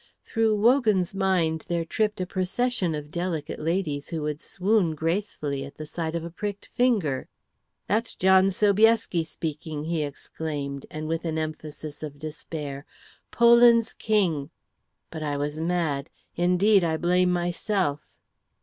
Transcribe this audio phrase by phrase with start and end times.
[0.25, 5.75] Through Wogan's mind there tripped a procession of delicate ladies who would swoon gracefully at
[5.75, 7.27] the sight of a pricked finger.
[7.85, 12.83] "That's John Sobieski speaking," he exclaimed, and with an emphasis of despair,
[13.29, 14.49] "Poland's King!
[15.11, 16.09] But I was mad!
[16.35, 17.99] Indeed, I blame myself."